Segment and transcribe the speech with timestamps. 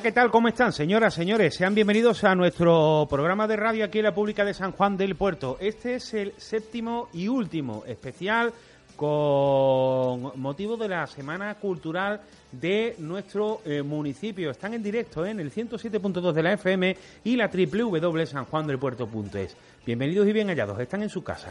[0.00, 0.30] cbp.gov/careers.
[0.30, 1.54] ¿Cómo están, señoras, señores?
[1.54, 5.16] Sean bienvenidos a nuestro programa de radio aquí en la Pública de San Juan del
[5.16, 5.58] Puerto.
[5.60, 8.52] Este es el séptimo y último especial
[8.96, 12.20] con motivo de la Semana Cultural
[12.52, 14.50] de nuestro eh, municipio.
[14.50, 15.30] Están en directo ¿eh?
[15.30, 19.56] en el 107.2 de la FM y la www.sanjuandelpuerto.es.
[19.86, 20.80] Bienvenidos y bien hallados.
[20.80, 21.50] Están en su casa.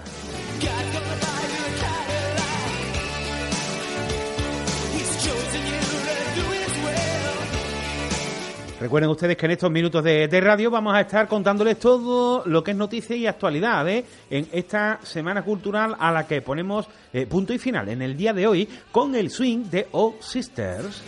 [8.88, 12.72] Recuerden ustedes que en estos minutos de, radio vamos a estar contándoles todo lo que
[12.72, 14.06] es noticia y actualidad ¿eh?
[14.30, 18.32] en esta semana cultural a la que ponemos eh, punto y final en el día
[18.32, 21.04] de hoy con el swing de O Sisters.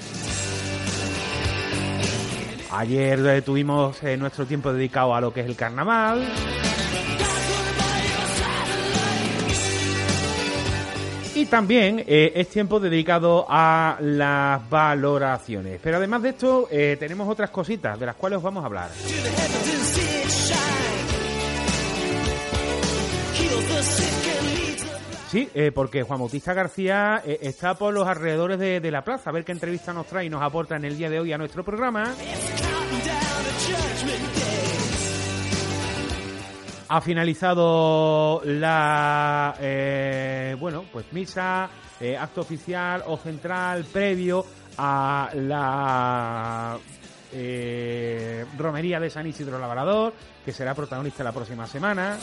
[2.69, 6.27] Ayer eh, tuvimos nuestro tiempo dedicado a lo que es el carnaval.
[11.39, 15.79] Y también eh, es tiempo dedicado a las valoraciones.
[15.81, 18.89] Pero además de esto, eh, tenemos otras cositas de las cuales os vamos a hablar.
[25.31, 29.29] Sí, eh, porque Juan Bautista García está por los alrededores de, de, la plaza.
[29.29, 31.37] A ver qué entrevista nos trae y nos aporta en el día de hoy a
[31.37, 32.13] nuestro programa.
[36.91, 41.69] Ha finalizado la eh, bueno pues misa,
[41.99, 44.43] eh, acto oficial o central previo
[44.77, 46.77] a la
[47.31, 50.13] eh, romería de San Isidro Labrador,
[50.43, 52.17] que será protagonista la próxima semana.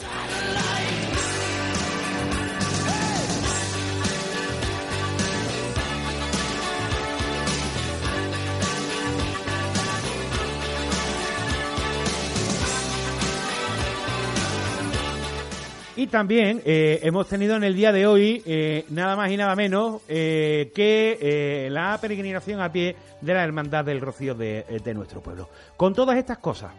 [15.97, 19.57] Y también eh, hemos tenido en el día de hoy eh, nada más y nada
[19.57, 25.23] menos eh, que la peregrinación a pie de la Hermandad del Rocío de, de nuestro
[25.23, 25.49] pueblo.
[25.75, 26.73] Con todas estas cosas,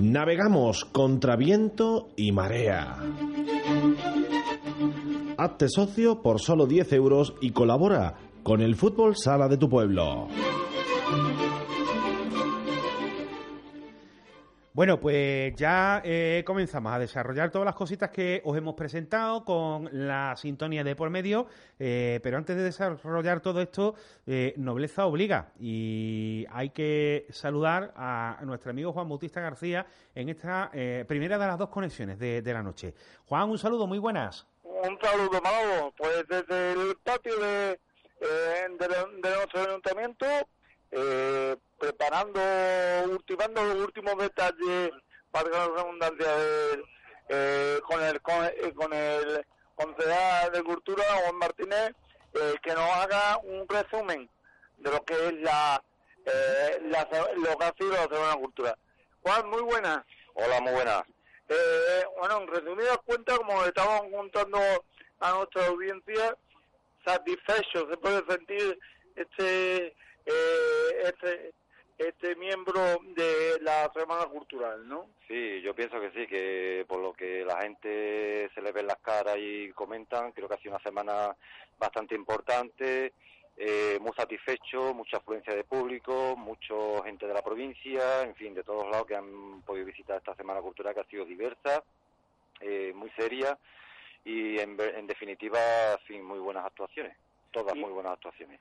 [0.01, 3.05] Navegamos contra viento y marea.
[5.39, 10.27] Hazte socio por solo 10 euros y colabora con el fútbol sala de tu pueblo.
[14.75, 19.87] Bueno, pues ya eh, comenzamos a desarrollar todas las cositas que os hemos presentado con
[19.93, 21.47] la sintonía de por medio,
[21.79, 23.95] eh, pero antes de desarrollar todo esto,
[24.27, 29.85] eh, nobleza obliga y hay que saludar a nuestro amigo Juan Bautista García
[30.15, 30.71] en esta
[31.07, 32.95] primera de las dos conexiones de, la noche.
[33.27, 34.47] Juan, un saludo, muy buenas.
[34.63, 35.93] Un saludo, Manolo.
[35.99, 37.79] Pues desde el patio de,
[38.21, 40.27] de nuestro ayuntamiento
[40.93, 42.41] eh, preparando,
[43.11, 44.91] ultimando los últimos detalles,
[45.31, 46.29] para la redundancia,
[47.29, 51.93] eh, con el con, eh, con el concejal de Cultura, Juan Martínez,
[52.35, 54.29] eh, que nos haga un resumen
[54.79, 55.83] de lo que es la
[56.25, 58.77] eh, la, lo que ha sido la Semana Cultural.
[59.23, 60.05] Juan, muy buena.
[60.35, 61.03] Hola, muy buenas.
[61.49, 64.59] Eh, bueno, en resumidas cuentas, como estábamos contando
[65.21, 66.37] a nuestra audiencia,
[67.05, 68.79] satisfecho se puede sentir
[69.17, 69.95] este,
[70.27, 71.53] eh, este,
[71.99, 72.81] este miembro
[73.15, 75.07] de la Semana Cultural, ¿no?
[75.29, 78.87] Sí, yo pienso que sí, que por lo que la gente se le ve en
[78.89, 81.37] las caras y comentan, creo que ha sido una semana
[81.79, 83.13] bastante importante,
[83.57, 88.65] eh, muy satisfecho, mucha afluencia de público, mucha gente de la provincia, en fin, de
[88.65, 91.83] todos lados que han podido visitar esta Semana Cultural que ha sido diversa,
[92.61, 93.59] eh, muy seria
[94.25, 95.59] y en, en definitiva,
[96.07, 97.17] fin, muy buenas actuaciones,
[97.51, 98.61] todas Y- muy buenas actuaciones.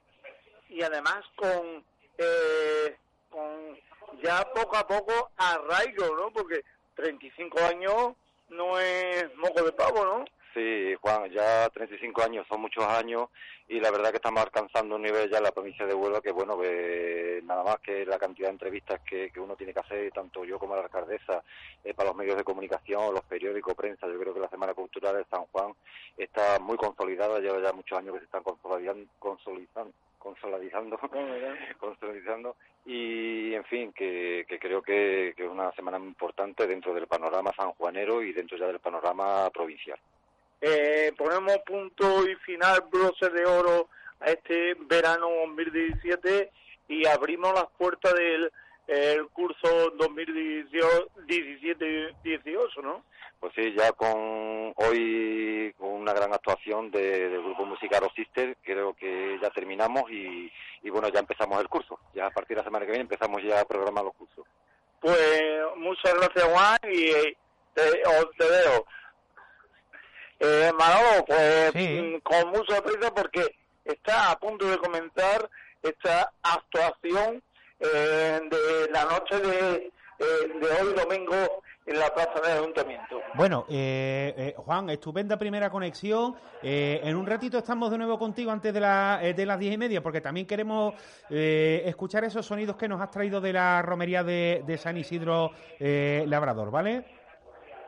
[0.71, 1.83] Y además con,
[2.18, 2.97] eh,
[3.29, 3.77] con
[4.23, 6.31] ya poco a poco arraigo, ¿no?
[6.31, 6.63] Porque
[6.95, 8.13] 35 años
[8.50, 10.25] no es moco de pavo, ¿no?
[10.53, 13.29] Sí, Juan, ya 35 años, son muchos años
[13.69, 16.33] y la verdad que estamos alcanzando un nivel ya en la provincia de Huelva que,
[16.33, 16.57] bueno,
[17.44, 20.59] nada más que la cantidad de entrevistas que, que uno tiene que hacer, tanto yo
[20.59, 21.41] como la alcaldesa,
[21.85, 25.15] eh, para los medios de comunicación, los periódicos, prensa, yo creo que la Semana Cultural
[25.15, 25.73] de San Juan
[26.18, 29.06] está muy consolidada, lleva ya muchos años que se están consolidando,
[30.21, 30.97] consolidando,
[31.79, 36.94] consolidando y, en fin, que, que creo que, que es una semana muy importante dentro
[36.94, 40.00] del panorama sanjuanero y dentro ya del panorama provincial.
[40.62, 43.89] Eh, ponemos punto y final, broche de oro
[44.19, 46.51] a este verano 2017
[46.88, 48.51] y abrimos las puertas del
[48.88, 53.04] el curso 2017-18, ¿no?
[53.39, 58.94] Pues sí, ya con hoy con una gran actuación de- del grupo musical Sister, creo
[58.94, 60.51] que ya terminamos y,
[60.83, 62.00] y bueno, ya empezamos el curso.
[62.13, 64.45] Ya a partir de la semana que viene empezamos ya a programar los cursos.
[65.00, 65.42] Pues
[65.78, 67.36] muchas gracias Juan y eh,
[67.74, 68.86] te, os te dejo.
[70.39, 72.19] Eh, Manolo, pues Sí.
[72.24, 73.56] con mucha prisa porque
[73.86, 75.50] está a punto de comenzar
[75.81, 77.42] esta actuación
[77.81, 80.24] eh, de la noche de, eh,
[80.62, 83.19] de hoy domingo en la plaza del ayuntamiento.
[83.33, 86.36] Bueno, eh, eh, Juan, estupenda primera conexión.
[86.62, 89.74] Eh, en un ratito estamos de nuevo contigo antes de, la, eh, de las diez
[89.74, 90.94] y media, porque también queremos
[91.30, 95.51] eh, escuchar esos sonidos que nos has traído de la romería de, de San Isidro
[95.80, 97.04] eh, Labrador, ¿vale?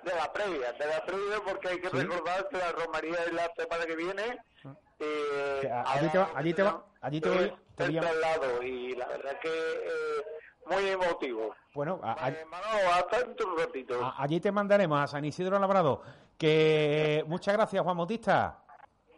[0.03, 1.97] De la previa, de la previa porque hay que Sí.
[1.97, 4.37] recordar que la romería es la semana que viene.
[4.99, 7.97] eh, Que a- allí te va- allí te va- allí te voy- es te voy
[7.97, 10.23] el a- traslado y la verdad que eh,
[10.69, 11.55] muy emotivo.
[11.73, 14.05] Bueno, a- Eh, Manolo, hasta dentro de un ratito.
[14.05, 16.01] a- allí te mandaremos a San Isidro Labrador.
[16.37, 18.62] Que muchas gracias, Juan Bautista.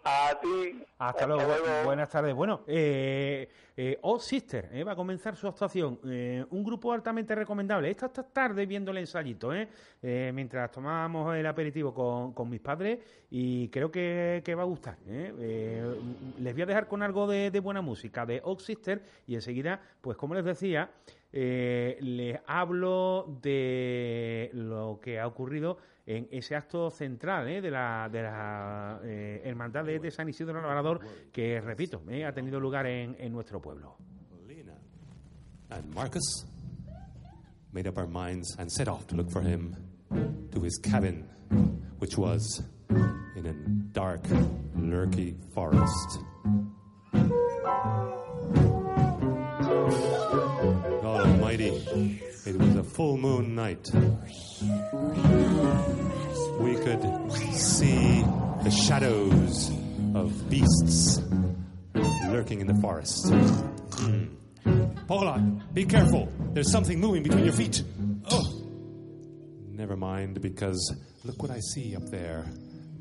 [0.07, 0.83] A ti.
[0.99, 2.35] Hasta luego, bu- buenas tardes.
[2.35, 5.99] Bueno, eh, eh, Oh Sister eh, va a comenzar su actuación.
[6.07, 7.89] Eh, un grupo altamente recomendable.
[7.89, 9.67] Esta, esta tarde viendo el ensayito, eh,
[10.03, 12.99] eh, mientras tomábamos el aperitivo con, con mis padres
[13.31, 14.97] y creo que, que va a gustar.
[15.07, 19.81] les voy a dejar con algo de, de buena música de Oh Sister y enseguida,
[20.01, 20.91] pues como les decía,
[21.31, 28.21] les hablo de lo que ha ocurrido en ese acto central eh, de la, de
[28.21, 30.99] la eh, Hermandad de, San Isidro Labrador,
[31.31, 33.97] que, repito, eh, ha tenido lugar en, en nuestro pueblo.
[35.71, 36.45] And Marcus
[37.73, 39.75] made up our minds and set off to look for him
[40.51, 41.27] to his cabin,
[41.97, 42.61] which was
[43.35, 43.53] in a
[43.91, 44.21] dark,
[44.75, 46.19] lurky forest.
[51.01, 53.89] God Almighty, it was a full moon night.
[56.59, 58.23] We could see
[58.63, 59.71] the shadows
[60.13, 61.21] of beasts
[62.27, 63.29] lurking in the forest.
[63.29, 64.25] Hmm.
[65.07, 65.39] Paula,
[65.73, 66.31] be careful.
[66.53, 67.83] There's something moving between your feet.
[68.29, 68.61] Oh.
[69.69, 72.45] Never mind, because look what I see up there.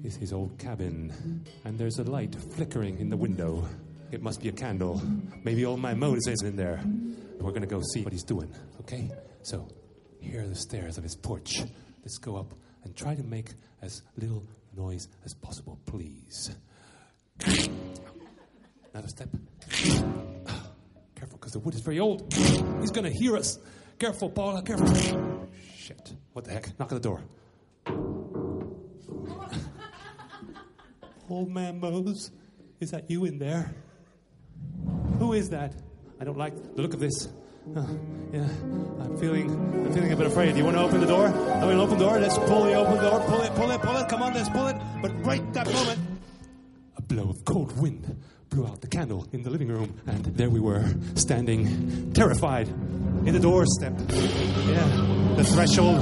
[0.02, 3.66] Is his old cabin, and there's a light flickering in the window.
[4.12, 5.00] It must be a candle.
[5.44, 6.78] Maybe old man Moses is in there.
[7.40, 9.10] We're gonna go see what he's doing, okay?
[9.44, 9.68] So,
[10.20, 11.60] here are the stairs of his porch.
[12.00, 13.50] Let's go up and try to make
[13.82, 14.42] as little
[14.74, 16.50] noise as possible, please.
[18.94, 19.28] Another step.
[19.68, 22.32] Careful, because the wood is very old.
[22.32, 23.58] He's going to hear us.
[23.98, 24.86] Careful, Paula, careful.
[25.76, 26.14] Shit.
[26.32, 26.78] What the heck?
[26.78, 27.22] Knock on the door.
[31.28, 32.30] Old man Mose,
[32.80, 33.74] is that you in there?
[35.18, 35.74] Who is that?
[36.18, 37.28] I don't like the look of this.
[37.64, 37.80] Uh,
[38.30, 38.42] yeah,
[39.00, 40.52] I'm feeling, I'm feeling a bit afraid.
[40.52, 41.28] Do you want to open the door?
[41.28, 42.20] I mean, open the door.
[42.20, 43.20] Let's pull the open door.
[43.20, 44.08] Pull it, pull it, pull it.
[44.08, 44.76] Come on, let's pull it.
[45.00, 45.98] But right that moment,
[46.98, 50.50] a blow of cold wind blew out the candle in the living room, and there
[50.50, 53.94] we were, standing terrified in the doorstep.
[53.98, 55.98] Yeah, the threshold.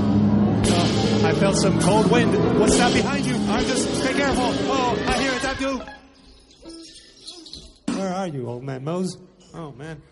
[0.64, 2.32] Oh, I felt some cold wind.
[2.58, 3.36] What's that behind you?
[3.50, 4.44] Argus, be careful.
[4.44, 5.42] Oh, I hear it.
[5.42, 5.80] That you.
[7.94, 9.16] Where are you, old man Mose?
[9.54, 10.02] Oh, man.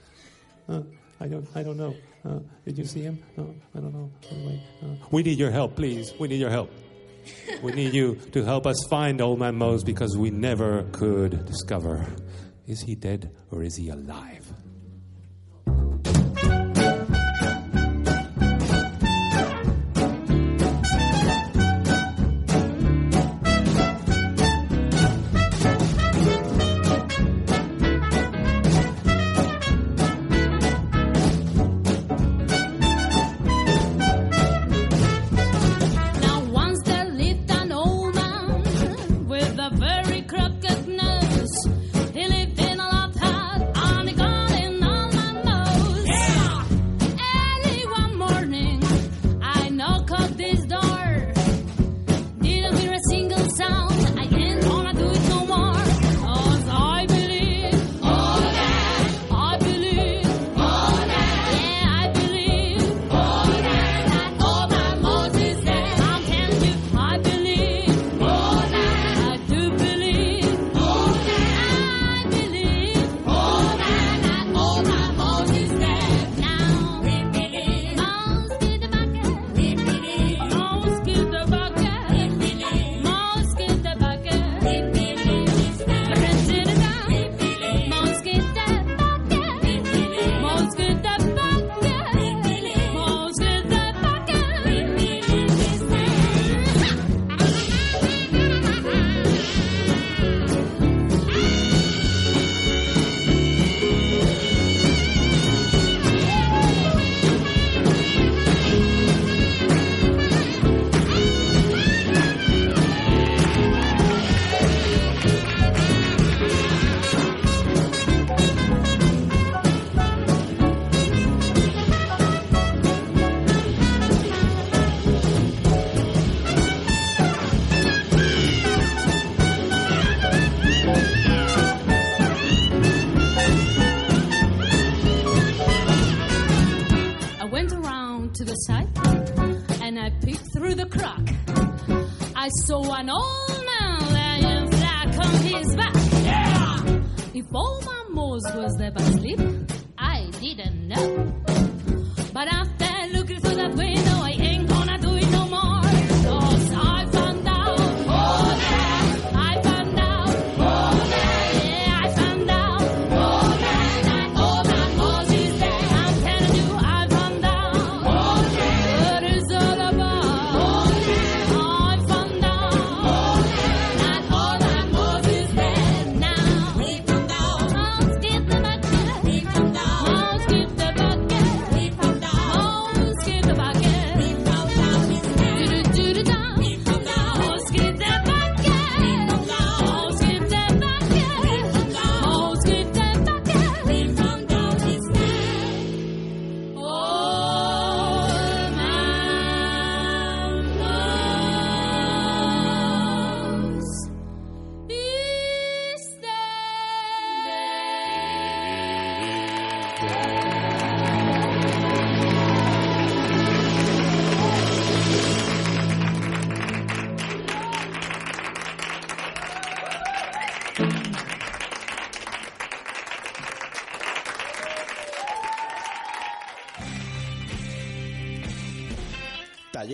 [0.68, 0.82] Uh,
[1.20, 1.94] I don't, I don't know.
[2.24, 3.22] Uh, did you see him?
[3.36, 4.10] No, I don't know.
[4.30, 6.12] Anyway, uh, we need your help, please.
[6.18, 6.70] We need your help.
[7.62, 12.06] we need you to help us find Old Man Mose because we never could discover
[12.66, 14.46] is he dead or is he alive?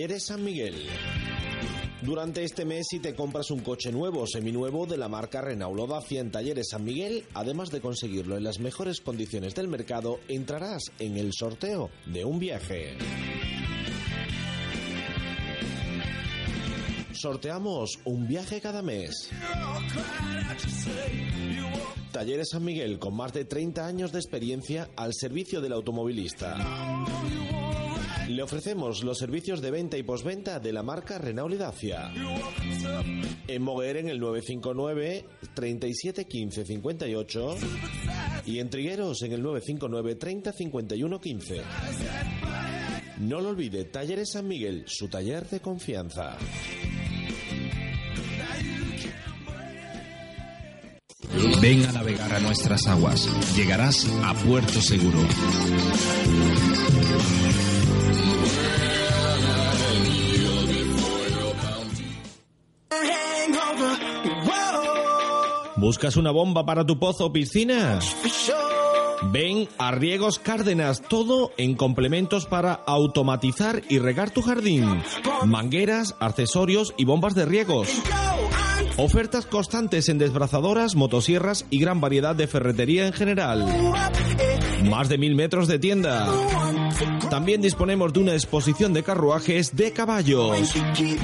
[0.07, 0.73] Talleres San Miguel.
[2.01, 5.89] Durante este mes, si te compras un coche nuevo o seminuevo de la marca Renault
[5.89, 10.83] Dacia en Talleres San Miguel, además de conseguirlo en las mejores condiciones del mercado, entrarás
[10.99, 12.95] en el sorteo de un viaje.
[17.11, 19.29] Sorteamos un viaje cada mes.
[22.13, 26.55] Talleres San Miguel, con más de 30 años de experiencia al servicio del automovilista.
[28.27, 32.11] Le ofrecemos los servicios de venta y posventa de la marca Renault Dacia.
[33.47, 37.55] En Moguer en el 959 37 15 58
[38.45, 41.61] y en Trigueros en el 959 30 51 15.
[43.19, 46.37] No lo olvide, Talleres San Miguel, su taller de confianza.
[51.61, 53.27] Ven a navegar a nuestras aguas.
[53.55, 55.19] Llegarás a puerto seguro.
[65.77, 67.99] ¿Buscas una bomba para tu pozo o piscina?
[69.31, 75.01] Ven a Riegos Cárdenas, todo en complementos para automatizar y regar tu jardín.
[75.45, 77.89] Mangueras, accesorios y bombas de riegos.
[78.97, 83.63] Ofertas constantes en desbrazadoras, motosierras y gran variedad de ferretería en general.
[84.89, 86.27] Más de mil metros de tienda.
[87.29, 90.73] También disponemos de una exposición de carruajes de caballos.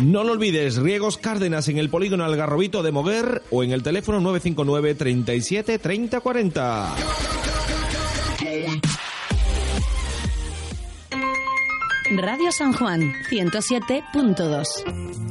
[0.03, 4.19] No lo olvides, Riegos Cárdenas en el polígono Algarrobito de Moguer o en el teléfono
[4.19, 6.95] 959 37 30 40.
[12.17, 15.22] Radio San Juan 107.2.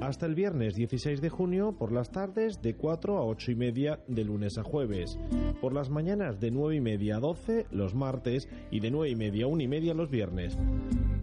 [0.00, 4.00] Hasta el viernes 16 de junio por las tardes de 4 a 8 y media
[4.08, 5.18] de lunes a jueves.
[5.60, 9.16] Por las mañanas de 9 y media a 12 los martes y de 9 y
[9.16, 10.56] media a 1 y media los viernes.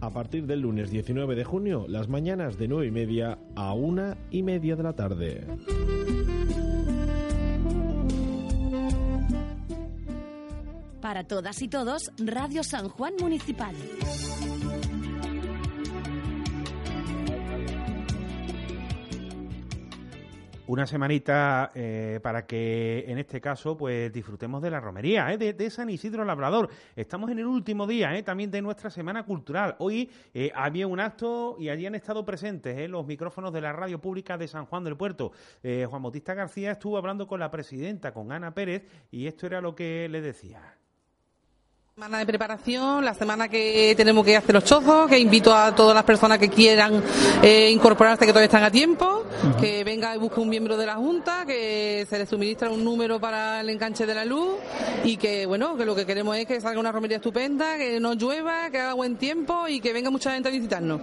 [0.00, 4.14] A partir del lunes 19 de junio las mañanas de 9 y media a 1
[4.30, 5.44] y media de la tarde.
[11.08, 13.74] Para todas y todos, Radio San Juan Municipal.
[20.66, 25.70] Una semanita eh, para que en este caso pues disfrutemos de la romería, eh, de,
[25.70, 26.68] San Isidro Labrador.
[26.94, 29.76] Estamos en el último día eh, también de nuestra semana cultural.
[29.78, 30.10] Hoy
[30.54, 34.46] había un acto y allí han estado presentes los micrófonos de la radio pública de
[34.46, 35.32] San Juan del Puerto.
[35.62, 39.74] Juan Bautista García estuvo hablando con la presidenta, con Ana Pérez, y esto era lo
[39.74, 40.77] que le decía.
[41.98, 45.96] Semana de preparación, la semana que tenemos que hacer los chozos, que invito a todas
[45.96, 47.02] las personas que quieran
[47.42, 49.24] eh, incorporarse, que todavía están a tiempo,
[49.60, 53.18] que venga y busque un miembro de la Junta, que se le suministra un número
[53.18, 54.58] para el enganche de la luz
[55.02, 58.14] y que, bueno, que lo que queremos es que salga una romería estupenda, que no
[58.14, 61.00] llueva, que haga buen tiempo y que venga mucha gente a visitarnos.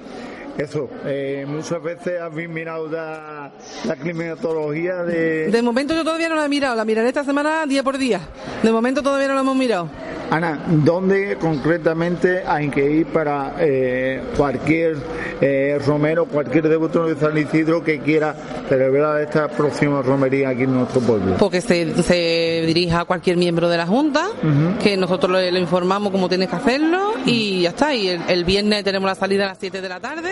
[0.58, 3.52] Eso, eh, muchas veces habéis mirado la,
[3.86, 5.52] la climatología de...
[5.52, 8.22] De momento yo todavía no la he mirado, la miraré esta semana día por día.
[8.64, 9.90] De momento todavía no la hemos mirado.
[10.32, 14.98] Ana, ¿dónde concretamente hay que ir para eh, cualquier
[15.40, 18.36] eh, romero, cualquier devoto de San Isidro que quiera
[18.68, 21.36] celebrar esta próxima romería aquí en nuestro pueblo?
[21.38, 24.78] Porque se, se dirija a cualquier miembro de la Junta, uh -huh.
[24.80, 27.94] que nosotros le, le, informamos cómo tiene que hacerlo y ya está.
[27.94, 30.32] Y el, el viernes tenemos la salida a las 7 de la tarde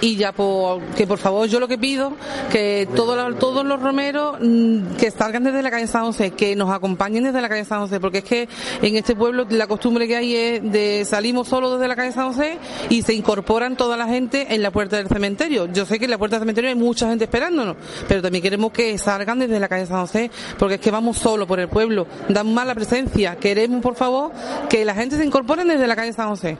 [0.00, 2.12] y ya por, que por favor yo lo que pido
[2.50, 6.70] que todos todos los romeros mm, que salgan desde la calle San José que nos
[6.70, 8.48] acompañen desde la calle San José porque es que
[8.82, 12.32] en este pueblo la costumbre que hay es de salimos solo desde la calle San
[12.32, 15.66] José y se incorporan toda la gente en la puerta del cementerio.
[15.72, 17.76] Yo sé que en la puerta del cementerio hay mucha gente esperándonos
[18.08, 21.46] pero también queremos que salgan desde la calle San José porque es que vamos solo
[21.46, 22.06] por el pueblo.
[22.28, 23.36] Dan mala presencia.
[23.36, 24.32] Queremos por favor
[24.68, 26.56] que la gente se incorpore desde la calle San José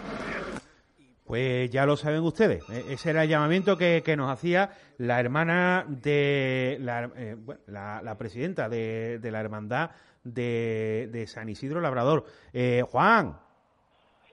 [1.30, 5.84] pues ya lo saben ustedes, ese era el llamamiento que, que nos hacía la hermana
[5.86, 9.90] de la, eh, bueno, la, la presidenta de, de, la hermandad
[10.24, 12.24] de, de San Isidro Labrador.
[12.52, 13.38] Eh, Juan.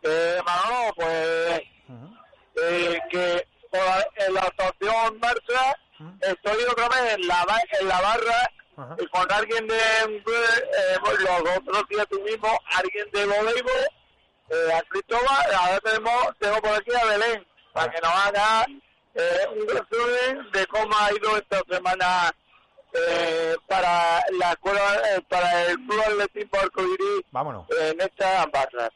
[0.01, 2.17] Eh, Manolo, pues uh -huh.
[2.63, 3.45] eh, que
[4.25, 6.17] en la estación marcha uh -huh.
[6.21, 7.45] estoy otra vez en la,
[7.79, 9.03] en la barra uh -huh.
[9.03, 13.85] y con alguien de eh, los otros días tuvimos alguien de voleibol
[14.49, 18.65] eh, a Cristóbal, ahora tenemos, tengo por aquí a Belén, para que nos haga
[19.13, 22.31] eh, un resumen de cómo ha ido esta semana
[22.93, 24.81] eh, para la escuela,
[25.15, 27.65] eh, para el Club Atletismo Arcoiris Vámonos.
[27.69, 28.89] en esta barra.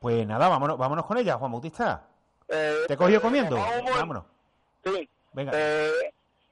[0.00, 2.06] Pues nada, vámonos, vámonos con ella, Juan Bautista.
[2.48, 3.56] ¿Te cogió comiendo?
[3.56, 4.24] Vamos, vámonos.
[4.84, 5.08] Sí.
[5.32, 5.52] Venga.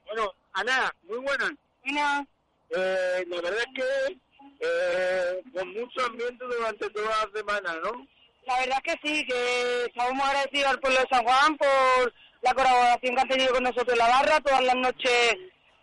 [0.05, 1.51] bueno, Ana, muy buenas.
[1.89, 2.25] Hola.
[2.69, 4.19] Eh, la verdad es que
[4.59, 8.07] eh, con mucho ambiente durante toda la semana, ¿no?
[8.45, 12.13] La verdad es que sí, que estamos muy agradecidos al pueblo de San Juan por
[12.41, 14.39] la colaboración que han tenido con nosotros en la barra.
[14.39, 15.35] Todas las noches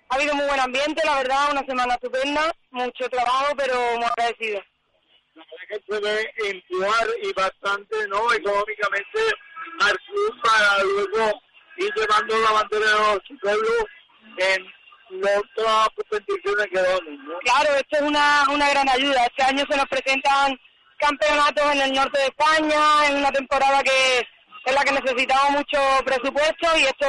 [0.08, 4.64] ha habido muy buen ambiente, la verdad, una semana estupenda, mucho trabajo, pero muy agradecidos.
[5.34, 8.32] La verdad que puede empujar y bastante, ¿no?
[8.32, 9.20] Económicamente
[9.80, 11.40] al club para luego
[11.76, 13.70] ir llevando la bandera de su pueblo
[14.38, 14.75] en
[15.10, 17.38] las otras competiciones que donen, ¿no?
[17.40, 19.24] Claro, esto es una, una gran ayuda.
[19.26, 20.58] Este año se nos presentan
[20.98, 24.26] campeonatos en el norte de España, en una temporada que
[24.66, 27.06] en la que necesitamos mucho presupuesto y esto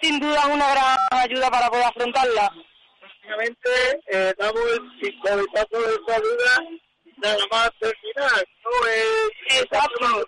[0.00, 2.52] sin duda es una gran ayuda para poder afrontarla.
[3.00, 3.70] Prácticamente
[4.06, 6.80] eh, damos el pistoletazo de salida
[7.16, 8.88] nada más terminar, ¿no?
[8.88, 10.26] Eh, Exacto.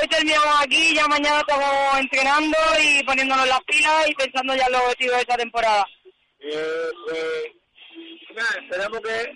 [0.00, 4.72] Hoy terminamos aquí, ya mañana estamos entrenando y poniéndonos las pilas y pensando ya en
[4.72, 5.86] los objetivos de esta temporada.
[6.40, 9.32] Eh, pues, nada, esperamos que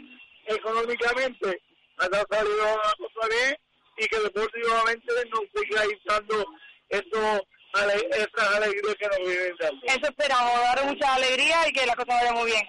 [0.47, 1.63] económicamente
[1.99, 3.57] haya salido la cosa bien
[3.99, 6.45] y que deportivamente nos siga dando
[6.89, 9.87] eso, ale, esas alegrías que nos vienen dando.
[9.87, 12.67] Eso esperamos, dar mucha alegría y que la cosa vaya muy bien.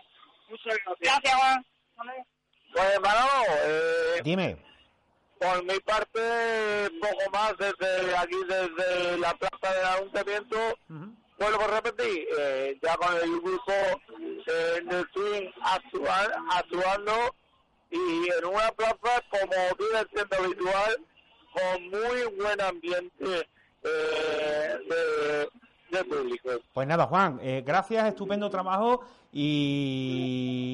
[0.49, 0.97] Muchas gracias.
[0.99, 1.65] Gracias, Juan.
[2.73, 4.57] Pues Manolo, eh, Dime.
[5.39, 10.57] por mi parte, poco más desde aquí, desde la plaza del ayuntamiento.
[11.37, 13.73] Vuelvo a repetir, eh, ya con el grupo
[14.47, 17.35] eh, de swing actual, actuando
[17.89, 20.97] y en una plaza como viene siendo habitual,
[21.53, 23.47] con muy buen ambiente
[23.83, 25.49] eh, de,
[26.03, 26.49] público.
[26.73, 29.01] Pues nada, Juan, eh, gracias, estupendo trabajo
[29.31, 30.73] y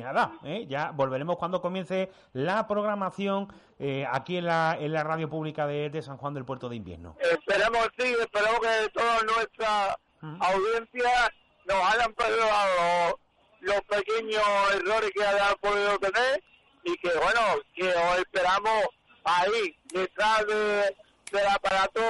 [0.00, 5.28] nada, eh, ya volveremos cuando comience la programación eh, aquí en la, en la radio
[5.28, 7.16] pública de, de San Juan del Puerto de Invierno.
[7.20, 9.98] Esperemos, sí, esperemos que toda nuestra
[10.40, 11.32] audiencia
[11.66, 13.18] nos hayan perdonado
[13.60, 14.42] los, los pequeños
[14.74, 16.42] errores que hayan podido tener
[16.84, 17.40] y que, bueno,
[17.74, 18.84] que os esperamos
[19.24, 20.96] ahí, detrás de,
[21.32, 22.00] del aparato,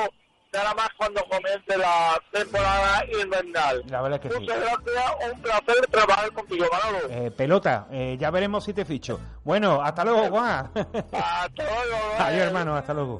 [0.52, 3.82] nada más cuando comience la temporada invernal.
[3.88, 4.40] La verdad es que sí.
[4.40, 7.08] Muchas gracias, un placer trabajar contigo, Manolo.
[7.10, 9.20] Eh, pelota, eh, ya veremos si te ficho.
[9.44, 10.70] Bueno, hasta luego, Juan.
[11.12, 11.96] Hasta luego.
[12.18, 13.18] Adiós, hermano, hasta luego.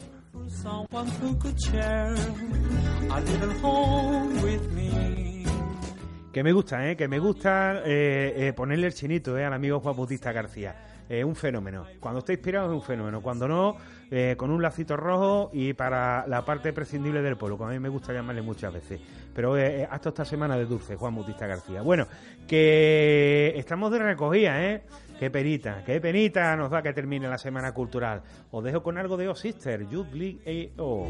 [6.33, 6.97] Que me gusta, ¿eh?
[6.97, 9.45] Que me gusta eh, eh, ponerle el chinito, ¿eh?
[9.45, 10.77] Al amigo Juan Bautista García.
[11.09, 11.87] Es un fenómeno.
[12.01, 13.23] Cuando está inspirado es un fenómeno.
[13.23, 13.77] Cuando no,
[14.11, 17.79] eh, con un lacito rojo y para la parte prescindible del pueblo, como a mí
[17.79, 19.01] me gusta llamarle muchas veces.
[19.35, 21.83] Pero eh, eh, hasta esta semana de dulce, Juan Bautista García.
[21.83, 22.07] Bueno,
[22.47, 24.83] que estamos de recogida, ¿eh?
[25.19, 28.23] Qué penita, qué penita nos da que termine la semana cultural.
[28.51, 31.09] Os dejo con algo de O Sister, Youth you?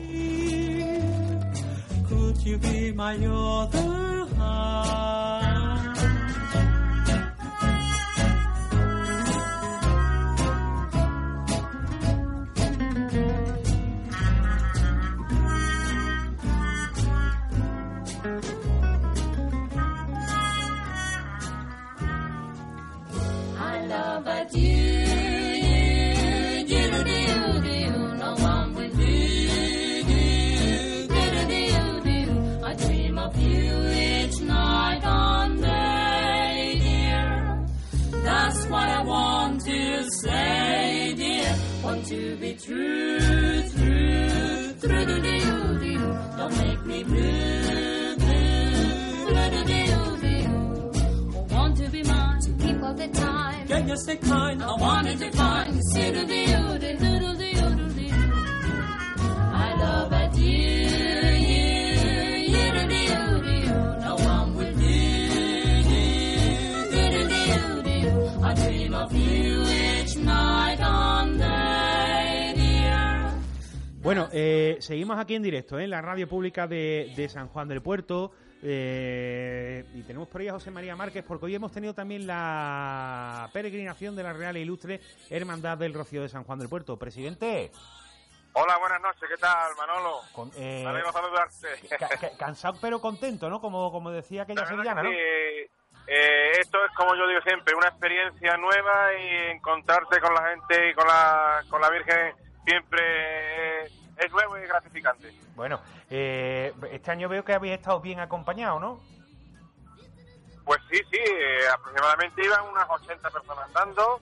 [54.01, 54.15] I
[60.37, 60.69] you.
[74.09, 75.85] Bueno, eh, seguimos aquí en directo, ¿eh?
[75.85, 78.33] en la radio pública de San Juan del Puerto.
[78.63, 83.49] Eh, y tenemos por ahí a José María Márquez, porque hoy hemos tenido también la
[83.53, 86.99] peregrinación de la Real e Ilustre Hermandad del Rocío de San Juan del Puerto.
[86.99, 87.71] Presidente,
[88.55, 90.21] Hola, buenas noches, ¿qué tal, Manolo?
[90.33, 91.69] con- eh, alegro saludarte.
[91.97, 93.61] ca- ca- cansado pero contento, ¿no?
[93.61, 95.11] Como, como decía aquella sevillana, ¿no?
[95.11, 95.63] que
[96.11, 100.91] eh, esto es como yo digo siempre, una experiencia nueva y encontrarte con la gente
[100.91, 103.85] y con la, con la Virgen siempre
[104.19, 105.33] es nuevo y gratificante.
[105.55, 109.01] Bueno, eh, este año veo que habéis estado bien acompañado, ¿no?
[110.65, 114.21] Pues sí, sí, eh, aproximadamente iban unas 80 personas andando,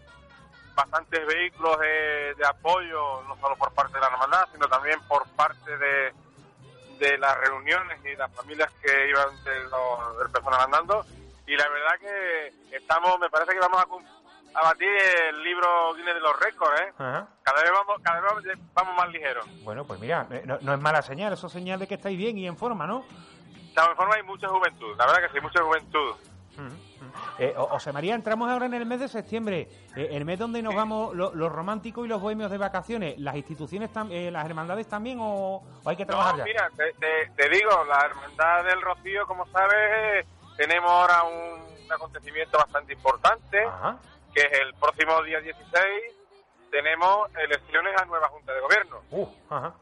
[0.75, 5.27] bastantes vehículos de, de apoyo, no solo por parte de la hermandad, sino también por
[5.31, 6.13] parte de,
[7.01, 11.05] de las reuniones y las familias que iban de los del personal andando.
[11.49, 14.05] Y la verdad que estamos, me parece que vamos a, cum-
[14.57, 14.89] a batir
[15.29, 16.93] el libro Guinness de los récords, ¿eh?
[16.99, 17.29] Ajá.
[17.43, 19.47] Cada vez vamos, cada vez vamos- vamos más ligeros.
[19.63, 22.17] Bueno, pues mira, eh, no, no es mala señal, eso es señal de que estáis
[22.17, 23.05] bien y en forma, ¿no?
[23.53, 26.15] De todas formas hay mucha juventud, la verdad que sí, mucha juventud.
[27.39, 30.75] Eh, José María, entramos ahora en el mes de septiembre, eh, el mes donde nos
[30.75, 33.19] vamos lo- los románticos y los bohemios de vacaciones.
[33.19, 36.45] ¿Las instituciones, tam- eh, las hermandades también o, o hay que trabajar No, ya?
[36.45, 41.93] mira, te, te- te digo, la Hermandad del Rocío, como sabes, tenemos ahora un, un
[41.93, 43.63] acontecimiento bastante importante,
[44.37, 45.83] que es el próximo día 16
[46.71, 49.01] tenemos elecciones a nueva Junta de Gobierno.
[49.11, 49.73] Uh, ajá.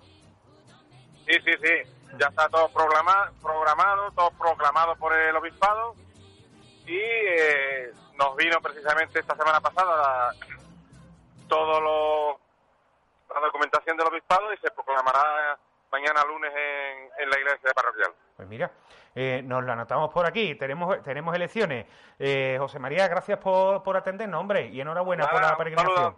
[1.26, 1.90] Sí, sí, sí.
[2.20, 5.96] Ya está todo programa, programado, todo proclamado por el obispado
[6.86, 10.34] y eh, nos vino precisamente esta semana pasada la,
[11.48, 12.40] todo lo,
[13.34, 15.58] la documentación del obispado y se proclamará
[15.94, 18.12] mañana lunes en, en la iglesia parroquial.
[18.36, 18.70] Pues mira,
[19.14, 20.56] eh, nos lo anotamos por aquí.
[20.56, 21.86] Tenemos tenemos elecciones.
[22.18, 25.94] Eh, José María, gracias por, por atendernos, hombre, y enhorabuena por la peregrinación.
[25.94, 26.14] saludos.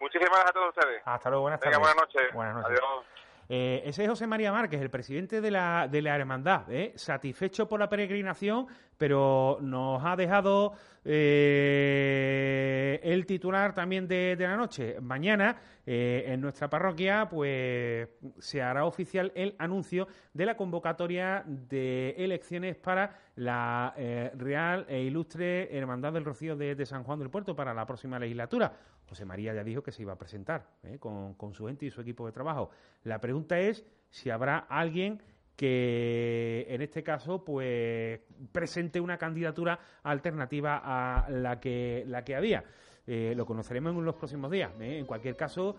[0.00, 1.02] Muchísimas gracias a todos ustedes.
[1.04, 1.94] Hasta luego, buenas Venga, tardes.
[1.94, 2.34] buenas noches.
[2.34, 2.80] Buenas noches.
[2.80, 3.04] Adiós.
[3.48, 6.92] Eh, ese es José María Márquez, el presidente de la, de la hermandad, ¿eh?
[6.96, 8.66] satisfecho por la peregrinación,
[8.98, 10.72] pero nos ha dejado
[11.04, 15.00] eh, el titular también de, de la noche.
[15.00, 15.56] Mañana,
[15.86, 22.76] eh, en nuestra parroquia, pues se hará oficial el anuncio de la convocatoria de elecciones
[22.76, 27.54] para la eh, Real e Ilustre Hermandad del Rocío de, de San Juan del Puerto
[27.54, 28.72] para la próxima legislatura.
[29.08, 30.98] José María ya dijo que se iba a presentar ¿eh?
[30.98, 32.70] con, su gente y su equipo de trabajo.
[33.04, 35.22] La pregunta es si habrá alguien
[35.56, 38.20] que en este caso pues
[38.52, 42.64] presente una candidatura alternativa a la que la que había.
[43.06, 44.72] Eh, lo conoceremos en los próximos días.
[44.80, 44.98] ¿eh?
[44.98, 45.76] En cualquier caso,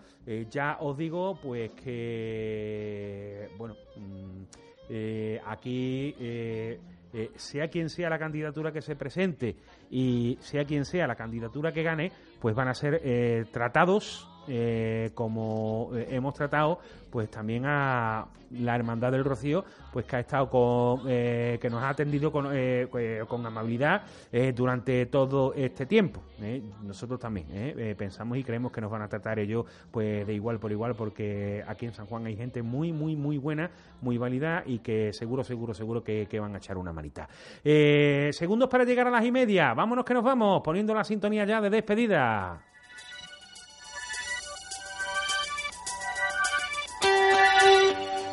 [0.50, 4.42] ya os digo pues que bueno mm,
[5.46, 6.14] aquí
[7.12, 9.56] eh, sea quien sea la candidatura que se presente
[9.90, 15.10] y sea quien sea la candidatura que gane, pues van a ser eh, tratados eh,
[15.14, 16.80] como eh, hemos tratado
[17.10, 21.82] pues también a la hermandad del Rocío pues que ha estado con eh, que nos
[21.82, 22.88] ha atendido con, eh,
[23.28, 26.22] con amabilidad eh, durante todo este tiempo
[26.82, 27.46] nosotros también
[27.96, 31.64] pensamos y creemos que nos van a tratar ellos pues de igual por igual porque
[31.66, 35.42] aquí en San Juan hay gente muy muy muy buena muy válida y que seguro
[35.42, 37.28] seguro seguro que, que van a echar una manita.
[37.64, 39.74] Segundos para llegar a las y media.
[39.74, 42.60] Vámonos que nos vamos poniendo la sintonía ya de despedida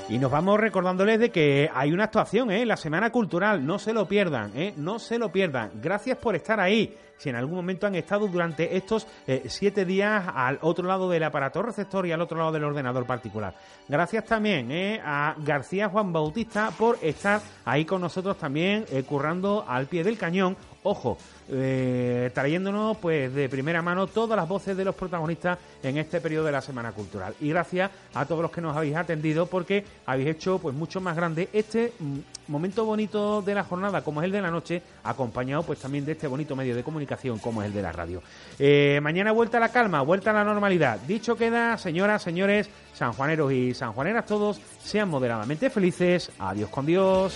[0.07, 2.63] Y nos vamos recordándoles de que hay una actuación, ¿eh?
[2.63, 4.71] La Semana Cultural, no se lo pierdan, ¿eh?
[4.77, 5.71] No se lo pierdan.
[5.81, 6.95] Gracias por estar ahí.
[7.17, 11.23] Si en algún momento han estado durante estos eh, siete días al otro lado del
[11.23, 13.55] aparato receptor y al otro lado del ordenador particular.
[13.87, 15.01] Gracias también ¿eh?
[15.03, 20.19] a García Juan Bautista por estar ahí con nosotros también, eh, currando al pie del
[20.19, 20.55] cañón.
[20.87, 21.17] Ojo,
[21.49, 26.45] eh, trayéndonos pues de primera mano todas las voces de los protagonistas en este periodo
[26.45, 27.33] de la Semana Cultural.
[27.41, 31.15] Y gracias a todos los que nos habéis atendido porque habéis hecho pues mucho más
[31.15, 32.19] grande este mm,
[32.49, 36.11] momento bonito de la jornada como es el de la noche, acompañado pues también de
[36.11, 38.21] este bonito medio de comunicación como es el de la radio.
[38.59, 40.99] Eh, mañana vuelta a la calma, vuelta a la normalidad.
[40.99, 46.29] Dicho queda, señoras, señores, sanjuaneros y sanjuaneras todos, sean moderadamente felices.
[46.37, 47.35] Adiós con Dios.